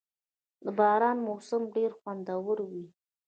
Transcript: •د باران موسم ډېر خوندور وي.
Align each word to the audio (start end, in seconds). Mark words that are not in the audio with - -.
•د 0.63 0.65
باران 0.77 1.17
موسم 1.27 1.61
ډېر 1.75 1.91
خوندور 1.99 2.57
وي. 2.69 2.85